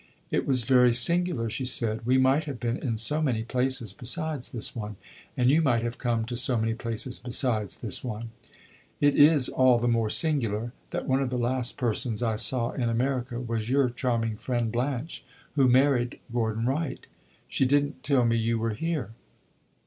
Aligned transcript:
"It 0.31 0.47
was 0.47 0.63
very 0.63 0.95
singular," 0.95 1.47
she 1.47 1.63
said. 1.63 2.07
"We 2.07 2.17
might 2.17 2.45
have 2.45 2.59
been 2.59 2.77
in 2.77 2.97
so 2.97 3.21
many 3.21 3.43
places 3.43 3.93
besides 3.93 4.49
this 4.51 4.75
one. 4.75 4.95
And 5.37 5.47
you 5.51 5.61
might 5.61 5.83
have 5.83 5.99
come 5.99 6.25
to 6.25 6.35
so 6.35 6.57
many 6.57 6.73
places 6.73 7.19
besides 7.19 7.77
this 7.77 8.03
one." 8.03 8.31
"It 8.99 9.15
is 9.15 9.47
all 9.47 9.77
the 9.77 9.87
more 9.87 10.09
singular, 10.09 10.73
that 10.89 11.07
one 11.07 11.21
of 11.21 11.29
the 11.29 11.37
last 11.37 11.77
persons 11.77 12.23
I 12.23 12.35
saw 12.37 12.71
in 12.71 12.89
America 12.89 13.39
was 13.39 13.69
your 13.69 13.89
charming 13.89 14.37
friend 14.37 14.71
Blanche, 14.71 15.23
who 15.53 15.67
married 15.69 16.17
Gordon 16.33 16.65
Wright. 16.65 17.05
She 17.47 17.67
did 17.67 17.83
n't 17.85 18.03
tell 18.03 18.25
me 18.25 18.37
you 18.37 18.57
were 18.57 18.73
here." 18.73 19.11